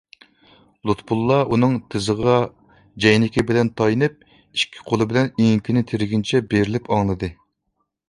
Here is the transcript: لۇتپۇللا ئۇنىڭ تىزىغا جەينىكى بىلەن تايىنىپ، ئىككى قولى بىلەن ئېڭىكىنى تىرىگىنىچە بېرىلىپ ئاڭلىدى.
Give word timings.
لۇتپۇللا 0.89 1.37
ئۇنىڭ 1.55 1.75
تىزىغا 1.95 2.39
جەينىكى 3.05 3.45
بىلەن 3.51 3.71
تايىنىپ، 3.83 4.27
ئىككى 4.33 4.85
قولى 4.91 5.11
بىلەن 5.15 5.33
ئېڭىكىنى 5.37 5.89
تىرىگىنىچە 5.93 6.47
بېرىلىپ 6.55 6.95
ئاڭلىدى. 6.97 7.35